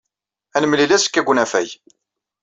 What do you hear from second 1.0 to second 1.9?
deg unafag.